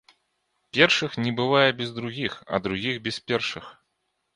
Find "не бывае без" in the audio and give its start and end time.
1.27-1.95